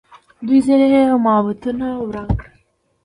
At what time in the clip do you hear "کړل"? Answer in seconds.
2.39-2.49